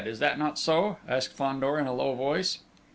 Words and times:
Is 0.03 0.17
that 0.17 0.39
not 0.39 0.57
so?" 0.57 0.97
asked 1.07 1.33
Fandor 1.37 1.77
in 1.77 1.85
a 1.85 1.93
low 1.93 2.15
voice. 2.15 2.57